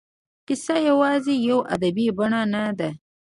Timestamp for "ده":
2.79-2.89